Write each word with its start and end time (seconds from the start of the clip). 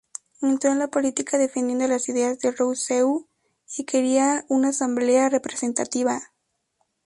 Entró 0.41 0.71
en 0.71 0.79
la 0.79 0.87
política 0.87 1.37
defendiendo 1.37 1.87
las 1.87 2.09
ideas 2.09 2.39
de 2.39 2.49
Rousseau 2.49 3.27
y 3.77 3.83
quería 3.83 4.45
una 4.49 4.69
asamblea 4.69 5.29
representativa. 5.29 6.31